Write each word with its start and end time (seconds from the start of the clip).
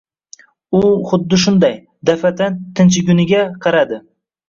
U 0.79 0.81
xuddi 1.11 1.39
shunday— 1.45 1.77
daf’atan 2.13 2.61
tinchiguniga 2.81 3.47
qaradi. 3.67 4.05